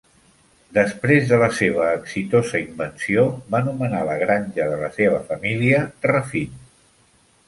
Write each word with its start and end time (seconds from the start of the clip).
Després 0.75 1.25
de 1.31 1.37
la 1.41 1.49
seva 1.57 1.89
exitosa 1.97 2.61
invenció, 2.63 3.25
va 3.55 3.61
nomenar 3.67 3.99
la 4.07 4.15
granja 4.23 4.67
de 4.71 4.79
la 4.85 4.89
seva 4.97 5.21
família, 5.29 5.83
Raphine. 6.13 6.59